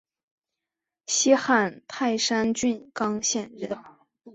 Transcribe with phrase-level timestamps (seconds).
[1.05, 3.77] 西汉泰山郡刚县人。